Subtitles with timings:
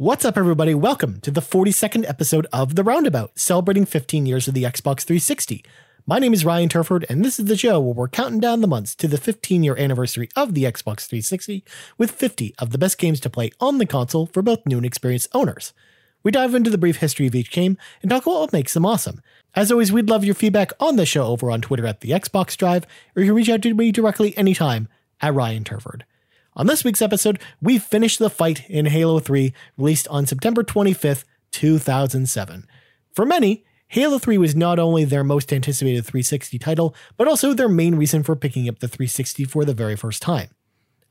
[0.00, 0.74] What's up, everybody?
[0.74, 5.62] Welcome to the 42nd episode of The Roundabout, celebrating 15 years of the Xbox 360.
[6.06, 8.66] My name is Ryan Turford, and this is the show where we're counting down the
[8.66, 11.62] months to the 15 year anniversary of the Xbox 360
[11.98, 14.86] with 50 of the best games to play on the console for both new and
[14.86, 15.74] experienced owners.
[16.22, 18.86] We dive into the brief history of each game and talk about what makes them
[18.86, 19.20] awesome.
[19.54, 22.56] As always, we'd love your feedback on the show over on Twitter at the Xbox
[22.56, 24.88] Drive, or you can reach out to me directly anytime
[25.20, 26.06] at Ryan Turford.
[26.56, 31.24] On this week's episode, we finish the fight in Halo 3, released on September 25th,
[31.52, 32.66] 2007.
[33.12, 37.68] For many, Halo 3 was not only their most anticipated 360 title, but also their
[37.68, 40.50] main reason for picking up the 360 for the very first time.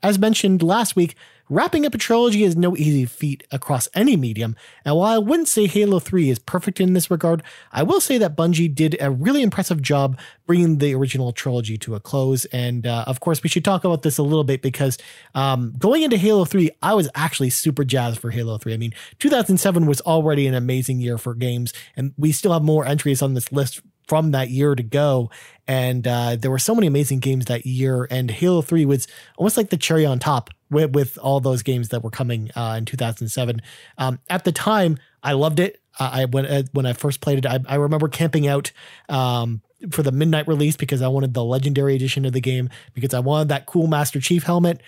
[0.02, 1.14] As mentioned last week,
[1.50, 5.48] wrapping up a trilogy is no easy feat across any medium, and while I wouldn't
[5.48, 9.10] say Halo 3 is perfect in this regard, I will say that Bungie did a
[9.10, 12.44] really impressive job bringing the original trilogy to a close.
[12.46, 14.98] And uh, of course, we should talk about this a little bit because
[15.34, 18.74] um, going into Halo 3, I was actually super jazzed for Halo 3.
[18.74, 22.86] I mean, 2007 was already an amazing year for games, and we still have more
[22.86, 23.80] entries on this list
[24.10, 25.30] from that year to go.
[25.68, 29.06] And uh, there were so many amazing games that year, and Halo 3 was
[29.38, 32.74] almost like the cherry on top with, with all those games that were coming uh,
[32.76, 33.62] in 2007.
[33.96, 35.80] Um, at the time, I loved it.
[36.00, 38.72] I when uh, when I first played it, I, I remember camping out
[39.08, 39.60] um,
[39.92, 43.20] for the midnight release because I wanted the legendary edition of the game because I
[43.20, 44.82] wanted that cool Master Chief helmet.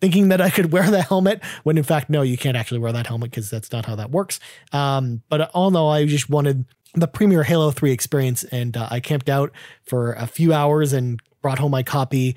[0.00, 2.92] Thinking that I could wear the helmet when in fact no, you can't actually wear
[2.92, 4.38] that helmet because that's not how that works.
[4.72, 6.66] Um, but all in all, I just wanted
[6.96, 9.52] the premier Halo 3 experience, and uh, I camped out
[9.84, 12.34] for a few hours and brought home my copy,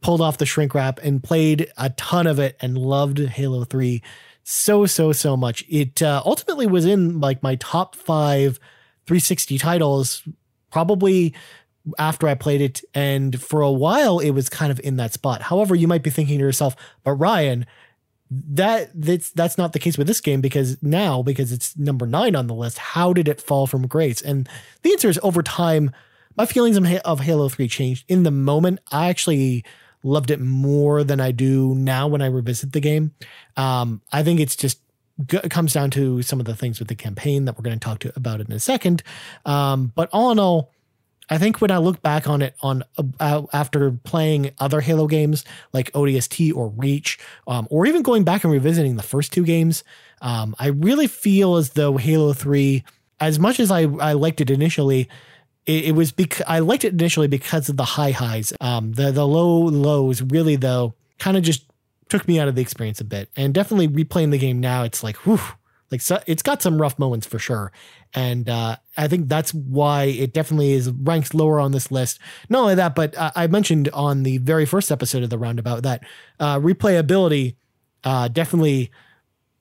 [0.00, 4.02] pulled off the shrink wrap, and played a ton of it and loved Halo 3
[4.42, 5.64] so, so, so much.
[5.68, 8.58] It uh, ultimately was in like my top five
[9.06, 10.22] 360 titles,
[10.70, 11.34] probably
[11.98, 12.82] after I played it.
[12.94, 15.42] And for a while, it was kind of in that spot.
[15.42, 17.66] However, you might be thinking to yourself, but Ryan,
[18.30, 22.34] that that's that's not the case with this game because now because it's number nine
[22.34, 24.22] on the list how did it fall from grace?
[24.22, 24.48] And
[24.82, 25.92] the answer is over time
[26.36, 28.04] my feelings of halo 3 changed.
[28.08, 29.64] In the moment i actually
[30.02, 33.12] loved it more than i do now when i revisit the game.
[33.56, 34.80] Um, i think it's just
[35.18, 37.84] it comes down to some of the things with the campaign that we're going to
[37.84, 39.02] talk to about in a second.
[39.46, 40.72] Um, but all in all
[41.30, 42.84] I think when I look back on it on
[43.20, 48.44] uh, after playing other Halo games like ODST or Reach, um, or even going back
[48.44, 49.84] and revisiting the first two games,
[50.20, 52.84] um, I really feel as though Halo Three,
[53.20, 55.08] as much as I I liked it initially,
[55.66, 58.52] it, it was because I liked it initially because of the high highs.
[58.60, 61.64] Um, the the low lows really though kind of just
[62.08, 65.02] took me out of the experience a bit, and definitely replaying the game now, it's
[65.02, 65.40] like whew,
[65.94, 67.70] like so, it's got some rough moments for sure,
[68.14, 72.18] and uh, I think that's why it definitely is ranked lower on this list.
[72.48, 75.84] Not only that, but uh, I mentioned on the very first episode of the roundabout
[75.84, 76.02] that
[76.40, 77.54] uh, replayability
[78.02, 78.90] uh, definitely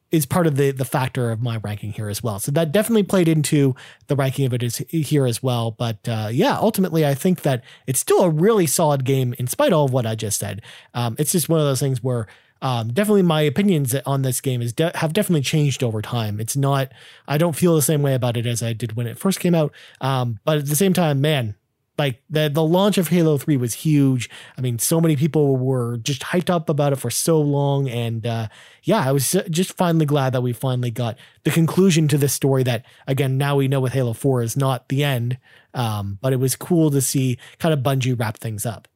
[0.10, 2.40] is part of the the factor of my ranking here as well.
[2.40, 3.76] So that definitely played into
[4.08, 5.70] the ranking of it is here as well.
[5.70, 9.72] But uh, yeah, ultimately, I think that it's still a really solid game in spite
[9.72, 10.64] of what I just said.
[10.96, 12.26] Um, it's just one of those things where
[12.64, 16.40] um, definitely my opinions on this game is de- have definitely changed over time.
[16.40, 16.92] It's not
[17.28, 19.54] I don't feel the same way about it as I did when it first came
[19.54, 19.74] out.
[20.00, 21.56] Um, but at the same time, man,
[21.98, 24.30] like the the launch of Halo 3 was huge.
[24.58, 28.26] I mean, so many people were just hyped up about it for so long and
[28.26, 28.48] uh,
[28.84, 32.64] yeah, I was just finally glad that we finally got the conclusion to this story
[32.64, 35.38] that again, now we know with Halo 4 is not the end.
[35.74, 38.88] Um, but it was cool to see kind of Bungie wrap things up.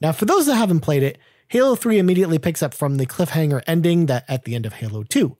[0.00, 3.62] Now, for those that haven't played it, Halo 3 immediately picks up from the cliffhanger
[3.68, 5.36] ending that at the end of Halo 2.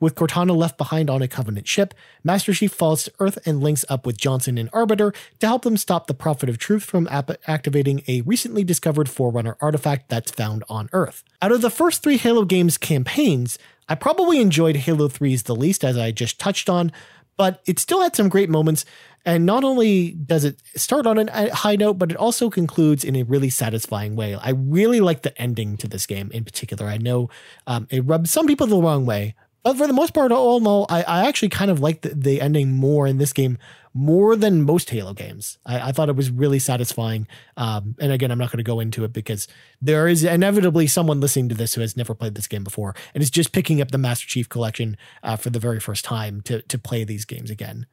[0.00, 1.92] With Cortana left behind on a Covenant ship,
[2.24, 5.76] Master Chief falls to Earth and links up with Johnson and Arbiter to help them
[5.76, 10.64] stop the Prophet of Truth from ap- activating a recently discovered Forerunner artifact that's found
[10.70, 11.22] on Earth.
[11.42, 15.84] Out of the first three Halo games campaigns, I probably enjoyed Halo 3's the least,
[15.84, 16.90] as I just touched on,
[17.36, 18.84] but it still had some great moments,
[19.24, 23.16] and not only does it start on a high note, but it also concludes in
[23.16, 24.34] a really satisfying way.
[24.34, 26.86] I really like the ending to this game in particular.
[26.86, 27.28] I know
[27.66, 30.66] um, it rubs some people the wrong way, but for the most part, all in
[30.66, 33.58] all, I, I actually kind of like the, the, ending more in this game
[33.92, 35.58] more than most Halo games.
[35.66, 37.26] I, I thought it was really satisfying.
[37.56, 39.48] Um, and again, I'm not going to go into it because
[39.82, 43.22] there is inevitably someone listening to this who has never played this game before and
[43.22, 46.62] is just picking up the Master Chief Collection uh, for the very first time to
[46.62, 47.86] to play these games again.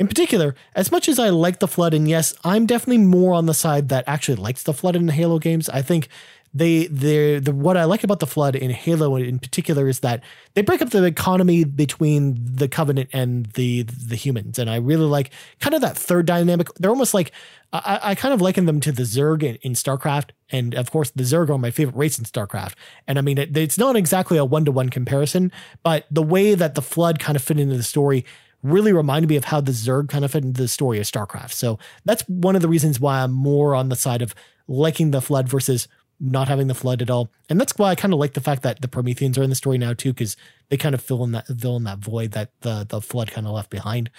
[0.00, 3.44] In particular, as much as I like the Flood, and yes, I'm definitely more on
[3.44, 6.08] the side that actually likes the Flood in the Halo games, I think
[6.52, 10.22] they they the what I like about the flood in Halo in particular is that
[10.54, 15.06] they break up the economy between the Covenant and the the humans, and I really
[15.06, 15.30] like
[15.60, 16.68] kind of that third dynamic.
[16.74, 17.30] They're almost like
[17.72, 21.10] I, I kind of liken them to the Zerg in, in, StarCraft, and of course
[21.10, 22.74] the Zerg are my favorite race in StarCraft.
[23.06, 25.52] And I mean it, it's not exactly a one to one comparison,
[25.84, 28.24] but the way that the flood kind of fit into the story
[28.62, 31.52] really reminded me of how the Zerg kind of fit into the story of StarCraft.
[31.52, 34.34] So that's one of the reasons why I'm more on the side of
[34.66, 35.88] liking the flood versus
[36.20, 37.30] not having the flood at all.
[37.48, 39.56] And that's why I kind of like the fact that the Prometheans are in the
[39.56, 40.36] story now too, because
[40.68, 43.46] they kind of fill in that fill in that void that the the flood kind
[43.46, 44.10] of left behind.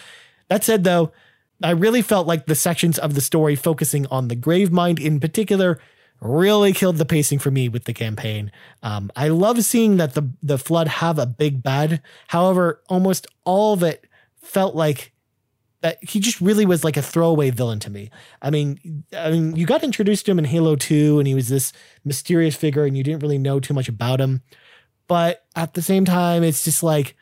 [0.47, 1.11] That said, though,
[1.63, 5.79] I really felt like the sections of the story focusing on the Gravemind in particular
[6.19, 8.51] really killed the pacing for me with the campaign.
[8.83, 12.01] Um, I love seeing that the the flood have a big bad.
[12.27, 14.07] However, almost all of it
[14.41, 15.13] felt like
[15.81, 18.09] that he just really was like a throwaway villain to me.
[18.41, 21.49] I mean, I mean, you got introduced to him in Halo 2 and he was
[21.49, 21.73] this
[22.05, 24.41] mysterious figure and you didn't really know too much about him.
[25.07, 27.15] But at the same time, it's just like,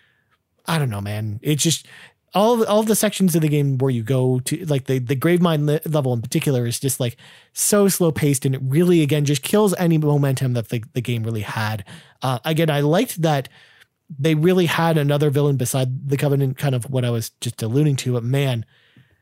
[0.66, 1.40] I don't know, man.
[1.42, 1.88] It's just
[2.36, 5.92] all all the sections of the game where you go to like the the Gravemind
[5.92, 7.18] level in particular is just like
[7.54, 11.24] so slow paced and it really again just kills any momentum that the, the game
[11.24, 11.84] really had.
[12.22, 13.50] Uh, again, I liked that
[14.18, 17.96] they really had another villain beside the Covenant, kind of what I was just alluding
[17.98, 18.14] to.
[18.14, 18.66] But man,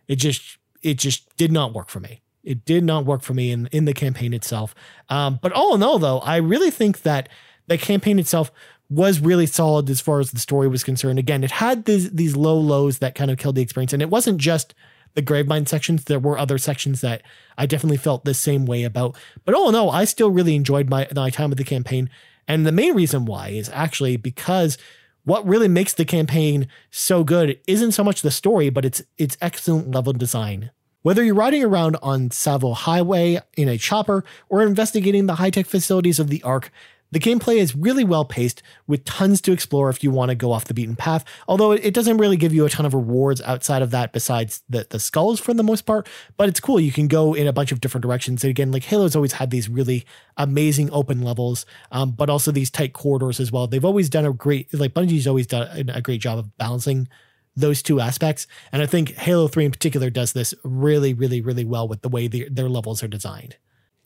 [0.07, 2.22] it just it just did not work for me.
[2.44, 4.74] It did not work for me in in the campaign itself.
[5.10, 7.30] Um, but all in all, though, I really think that
[7.68, 8.51] the campaign itself
[8.89, 11.19] was really solid as far as the story was concerned.
[11.19, 14.10] Again, it had these these low lows that kind of killed the experience, and it
[14.10, 14.74] wasn't just
[15.13, 16.06] the Gravemind sections.
[16.06, 17.22] There were other sections that
[17.57, 19.18] I definitely felt the same way about.
[19.44, 22.10] But all in all, I still really enjoyed my my time with the campaign.
[22.48, 24.78] And the main reason why is actually because
[25.24, 29.38] what really makes the campaign so good isn't so much the story, but it's its
[29.42, 30.72] excellent level design.
[31.02, 36.20] Whether you're riding around on Tsavo Highway in a chopper or investigating the high-tech facilities
[36.20, 36.72] of the Ark,
[37.12, 40.51] the gameplay is really well paced with tons to explore if you want to go
[40.51, 43.81] off the beaten path, although it doesn't really give you a ton of rewards outside
[43.81, 46.07] of that besides the, the skulls for the most part.
[46.36, 46.80] But it's cool.
[46.80, 48.44] You can go in a bunch of different directions.
[48.44, 50.06] And again, like Halo's always had these really
[50.36, 53.68] amazing open levels, um, but also these tight corridors as well.
[53.68, 57.07] They've always done a great, like Bungie's always done a great job of balancing
[57.56, 58.48] those two aspects.
[58.71, 62.09] And I think Halo 3 in particular does this really, really, really well with the
[62.09, 63.57] way the, their levels are designed.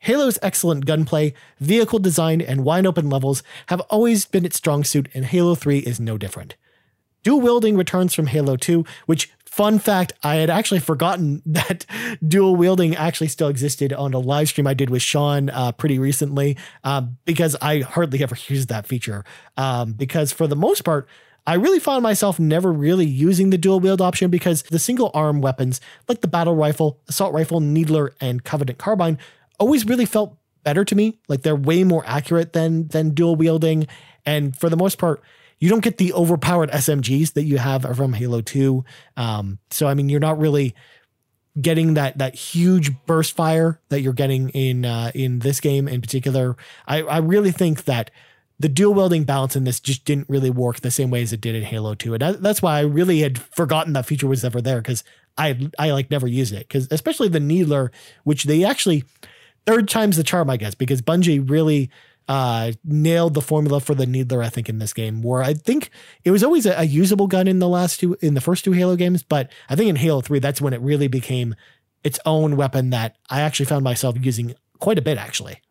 [0.01, 5.07] Halo's excellent gunplay, vehicle design, and wide open levels have always been its strong suit,
[5.13, 6.55] and Halo 3 is no different.
[7.21, 11.85] Dual wielding returns from Halo 2, which, fun fact, I had actually forgotten that
[12.27, 15.99] dual wielding actually still existed on a live stream I did with Sean uh, pretty
[15.99, 19.23] recently, uh, because I hardly ever used that feature.
[19.55, 21.07] Um, because for the most part,
[21.45, 25.41] I really found myself never really using the dual wield option because the single arm
[25.41, 29.19] weapons, like the battle rifle, assault rifle, needler, and covenant carbine,
[29.61, 31.19] always really felt better to me.
[31.27, 33.87] Like they're way more accurate than than dual wielding,
[34.25, 35.21] and for the most part,
[35.59, 38.83] you don't get the overpowered SMGs that you have from Halo Two.
[39.15, 40.75] Um, so I mean, you're not really
[41.59, 46.01] getting that that huge burst fire that you're getting in uh, in this game in
[46.01, 46.57] particular.
[46.87, 48.11] I I really think that
[48.61, 51.41] the dual wielding balance in this just didn't really work the same way as it
[51.41, 52.13] did in Halo 2.
[52.13, 55.03] And that's why I really had forgotten that feature was ever there because
[55.35, 56.67] I I like never used it.
[56.67, 57.91] Because especially the Needler,
[58.23, 59.03] which they actually
[59.65, 61.89] third time's the charm, I guess, because Bungie really
[62.27, 65.89] uh, nailed the formula for the Needler, I think, in this game, where I think
[66.23, 68.71] it was always a, a, usable gun in the last two, in the first two
[68.71, 71.55] Halo games, but I think in Halo 3, that's when it really became
[72.03, 75.61] its own weapon that I actually found myself using quite a bit, actually.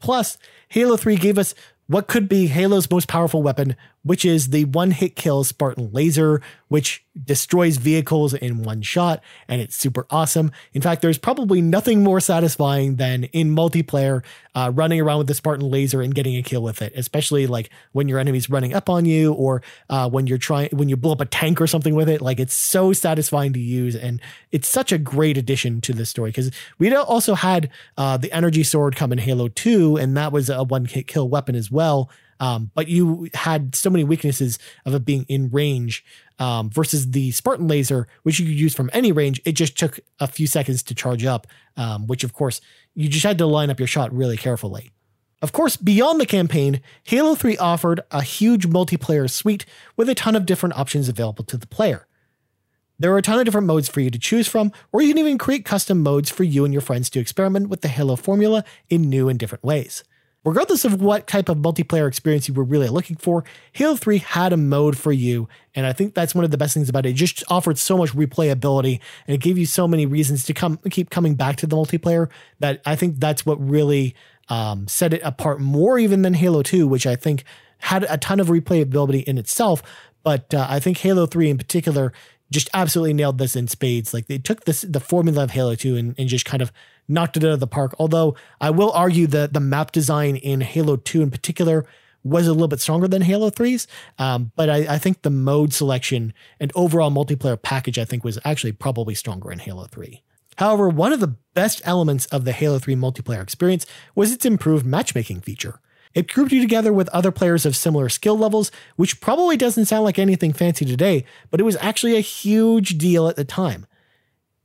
[0.00, 0.36] Plus,
[0.68, 1.54] Halo 3 gave us
[1.86, 6.40] what could be Halo's most powerful weapon, which is the one hit kill Spartan laser,
[6.68, 10.52] which destroys vehicles in one shot, and it's super awesome.
[10.72, 14.22] In fact, there's probably nothing more satisfying than in multiplayer
[14.54, 17.70] uh, running around with the Spartan laser and getting a kill with it, especially like
[17.92, 21.12] when your enemy's running up on you or uh, when you're trying when you blow
[21.12, 22.20] up a tank or something with it.
[22.20, 24.20] Like it's so satisfying to use, and
[24.52, 28.62] it's such a great addition to the story because we also had uh, the energy
[28.62, 32.10] sword come in Halo 2, and that was a one hit kill weapon as well.
[32.40, 36.04] Um, but you had so many weaknesses of it being in range
[36.38, 39.40] um, versus the Spartan laser, which you could use from any range.
[39.44, 42.60] It just took a few seconds to charge up, um, which of course
[42.94, 44.90] you just had to line up your shot really carefully.
[45.42, 50.36] Of course, beyond the campaign, Halo 3 offered a huge multiplayer suite with a ton
[50.36, 52.06] of different options available to the player.
[52.98, 55.18] There are a ton of different modes for you to choose from, or you can
[55.18, 58.64] even create custom modes for you and your friends to experiment with the Halo formula
[58.88, 60.04] in new and different ways.
[60.44, 64.52] Regardless of what type of multiplayer experience you were really looking for, Halo 3 had
[64.52, 65.48] a mode for you.
[65.74, 67.10] And I think that's one of the best things about it.
[67.10, 70.78] It just offered so much replayability and it gave you so many reasons to come
[70.90, 72.28] keep coming back to the multiplayer
[72.60, 74.14] that I think that's what really
[74.48, 77.44] um, set it apart more even than Halo 2, which I think
[77.78, 79.82] had a ton of replayability in itself.
[80.22, 82.12] But uh, I think Halo 3 in particular
[82.50, 84.12] just absolutely nailed this in spades.
[84.12, 86.72] Like they took this the formula of Halo 2 and, and just kind of
[87.08, 87.94] knocked it out of the park.
[87.98, 91.86] Although I will argue that the map design in Halo 2 in particular
[92.22, 93.86] was a little bit stronger than Halo 3's.
[94.18, 98.38] Um, but I, I, think the mode selection and overall multiplayer package, I think, was
[98.44, 100.22] actually probably stronger in Halo 3.
[100.56, 104.86] However, one of the best elements of the Halo 3 multiplayer experience was its improved
[104.86, 105.80] matchmaking feature.
[106.14, 110.04] It grouped you together with other players of similar skill levels, which probably doesn't sound
[110.04, 113.86] like anything fancy today, but it was actually a huge deal at the time.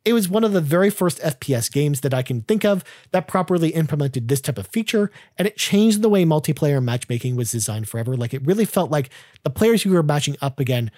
[0.05, 3.27] It was one of the very first FPS games that I can think of that
[3.27, 7.89] properly implemented this type of feature, and it changed the way multiplayer matchmaking was designed
[7.89, 8.15] forever.
[8.15, 9.09] Like it really felt like
[9.43, 10.91] the players you were matching up again,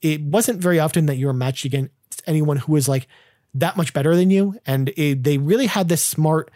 [0.00, 3.08] it wasn't very often that you were matched against anyone who was like
[3.54, 4.56] that much better than you.
[4.66, 6.50] And it, they really had this smart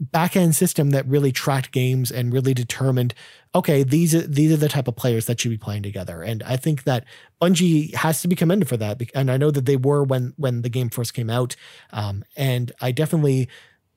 [0.00, 3.14] back end system that really tracked games and really determined
[3.54, 6.22] okay these are these are the type of players that should be playing together.
[6.22, 7.04] And i think that
[7.40, 10.62] bungie has to be commended for that and i know that they were when when
[10.62, 11.54] the game first came out.
[11.92, 13.48] Um, and i definitely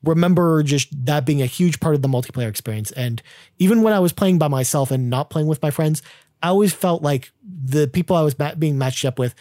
[0.03, 2.91] remember just that being a huge part of the multiplayer experience.
[2.91, 3.21] And
[3.57, 6.03] even when i was playing by myself and not playing with my friends
[6.43, 9.33] i always felt like the people i was being matched up with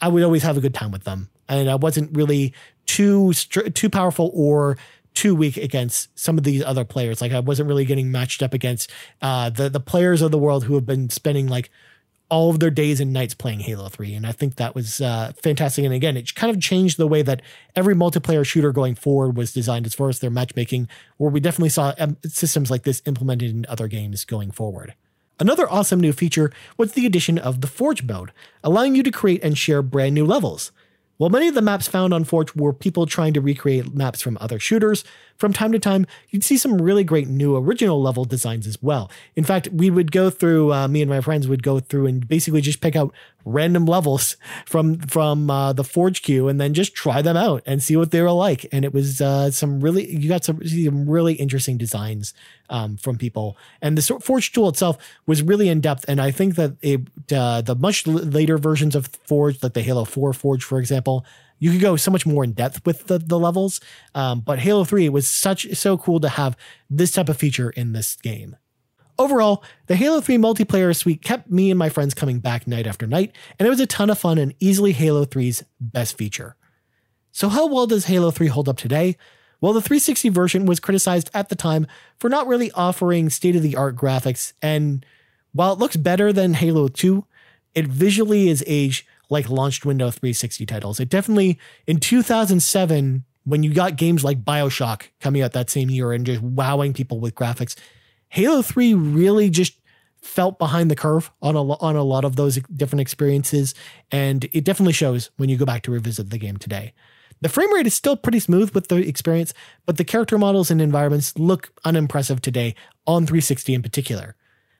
[0.00, 1.30] i would always have a good time with them.
[1.48, 2.54] And i wasn't really
[2.86, 4.76] too too powerful or
[5.14, 7.20] too weak against some of these other players.
[7.20, 8.90] Like I wasn't really getting matched up against
[9.22, 11.70] uh, the the players of the world who have been spending like
[12.30, 14.14] all of their days and nights playing Halo 3.
[14.14, 15.84] And I think that was uh, fantastic.
[15.84, 17.42] And again, it kind of changed the way that
[17.76, 21.68] every multiplayer shooter going forward was designed as far as their matchmaking, where we definitely
[21.68, 24.94] saw um, systems like this implemented in other games going forward.
[25.38, 29.42] Another awesome new feature was the addition of the Forge mode, allowing you to create
[29.44, 30.72] and share brand new levels.
[31.16, 34.36] While many of the maps found on Forge were people trying to recreate maps from
[34.40, 35.04] other shooters,
[35.36, 39.10] from time to time, you'd see some really great new original level designs as well.
[39.34, 42.26] In fact, we would go through, uh, me and my friends would go through and
[42.26, 43.12] basically just pick out
[43.44, 47.82] random levels from from uh, the Forge queue and then just try them out and
[47.82, 48.66] see what they were like.
[48.72, 52.32] And it was uh, some really, you got some, some really interesting designs
[52.70, 53.56] um, from people.
[53.82, 56.04] And the Forge tool itself was really in depth.
[56.08, 57.00] And I think that it,
[57.32, 61.24] uh, the much later versions of Forge, like the Halo 4 Forge, for example,
[61.58, 63.80] you could go so much more in depth with the, the levels.
[64.14, 66.56] Um, but Halo 3 was such so cool to have
[66.90, 68.56] this type of feature in this game.
[69.18, 73.06] Overall, the Halo 3 multiplayer suite kept me and my friends coming back night after
[73.06, 76.56] night, and it was a ton of fun and easily Halo 3's best feature.
[77.30, 79.16] So, how well does Halo 3 hold up today?
[79.60, 81.86] Well, the 360 version was criticized at the time
[82.18, 85.06] for not really offering state of the art graphics, and
[85.52, 87.24] while it looks better than Halo 2,
[87.74, 91.00] it visually is aged like launched Windows 360 titles.
[91.00, 96.12] It definitely, in 2007, when you got games like Bioshock coming out that same year
[96.12, 97.76] and just wowing people with graphics,
[98.28, 99.74] Halo 3 really just
[100.22, 103.74] felt behind the curve on a, on a lot of those different experiences.
[104.10, 106.94] And it definitely shows when you go back to revisit the game today.
[107.42, 109.52] The frame rate is still pretty smooth with the experience,
[109.84, 112.74] but the character models and environments look unimpressive today
[113.06, 114.34] on 360 in particular.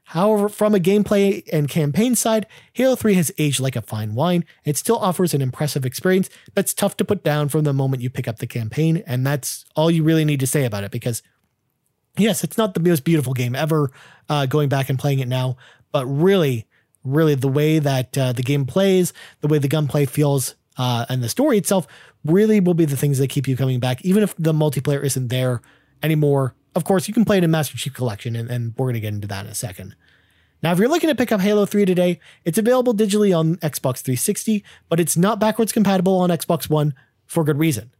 [0.08, 4.44] However, from a gameplay and campaign side, Halo 3 has aged like a fine wine.
[4.64, 8.10] It still offers an impressive experience that's tough to put down from the moment you
[8.10, 11.22] pick up the campaign, and that's all you really need to say about it because,
[12.18, 13.90] yes, it's not the most beautiful game ever
[14.28, 15.56] uh, going back and playing it now,
[15.90, 16.66] but really,
[17.02, 21.22] really the way that uh, the game plays, the way the gunplay feels, uh, and
[21.22, 21.86] the story itself
[22.26, 25.28] really will be the things that keep you coming back, even if the multiplayer isn't
[25.28, 25.62] there
[26.02, 28.94] anymore of course, you can play it in Master Chief Collection, and, and we're going
[28.94, 29.94] to get into that in a second.
[30.62, 34.00] Now, if you're looking to pick up Halo 3 today, it's available digitally on Xbox
[34.00, 36.94] 360, but it's not backwards compatible on Xbox One
[37.26, 37.90] for good reason.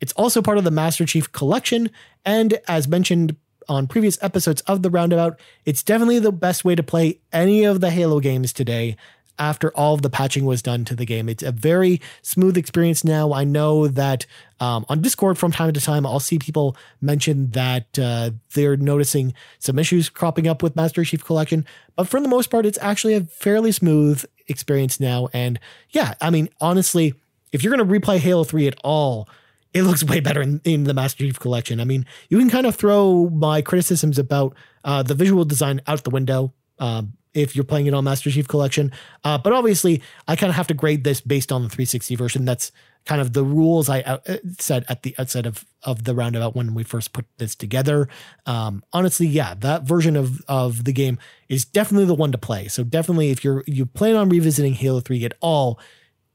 [0.00, 1.90] It's also part of the Master Chief Collection,
[2.24, 3.36] and as mentioned
[3.68, 7.80] on previous episodes of the Roundabout, it's definitely the best way to play any of
[7.80, 8.96] the Halo games today
[9.38, 11.28] after all of the patching was done to the game.
[11.28, 13.32] It's a very smooth experience now.
[13.32, 14.26] I know that
[14.60, 19.34] um, on Discord from time to time, I'll see people mention that uh, they're noticing
[19.58, 23.14] some issues cropping up with Master Chief Collection, but for the most part, it's actually
[23.14, 25.28] a fairly smooth experience now.
[25.32, 25.58] And
[25.90, 27.14] yeah, I mean, honestly,
[27.52, 29.28] if you're going to replay Halo 3 at all,
[29.74, 31.80] it looks way better in, in, the Master Chief Collection.
[31.80, 36.02] I mean, you can kind of throw my criticisms about uh, the visual design out
[36.04, 36.54] the window.
[36.78, 38.90] Um, if you're playing it on Master Chief Collection.
[39.24, 42.44] Uh, but obviously, I kind of have to grade this based on the 360 version.
[42.44, 42.72] That's
[43.04, 44.18] kind of the rules I uh,
[44.58, 48.08] said at the outset of of the roundabout when we first put this together.
[48.46, 52.68] Um, honestly, yeah, that version of of the game is definitely the one to play.
[52.68, 55.78] So definitely, if you're you plan on revisiting Halo 3 at all,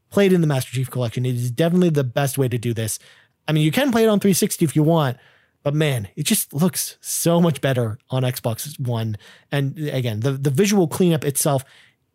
[0.10, 1.26] play it in the Master Chief Collection.
[1.26, 3.00] It is definitely the best way to do this.
[3.48, 5.18] I mean, you can play it on 360 if you want,
[5.64, 9.18] But man, it just looks so much better on Xbox One.
[9.52, 11.64] And again, the, the visual cleanup itself,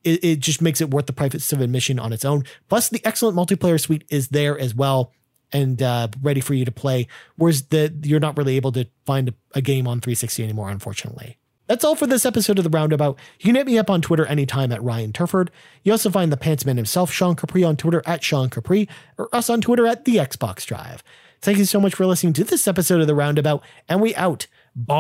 [0.03, 2.45] it, it just makes it worth the price of admission on its own.
[2.69, 5.13] Plus, the excellent multiplayer suite is there as well
[5.53, 7.07] and uh, ready for you to play.
[7.37, 11.39] Whereas the you're not really able to find a, a game on 360 anymore, unfortunately.
[11.67, 13.19] That's all for this episode of The Roundabout.
[13.41, 15.51] You can hit me up on Twitter anytime at Ryan Turford.
[15.83, 18.89] You also find the Pantsman himself, Sean Capri, on Twitter at Sean Capri,
[19.19, 21.03] or us on Twitter at The Xbox Drive.
[21.43, 24.47] Thank you so much for listening to this episode of The Roundabout, and we out.
[24.75, 24.97] Bye.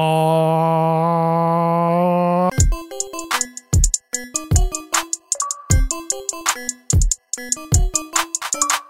[7.38, 7.56] Thank
[8.54, 8.85] you.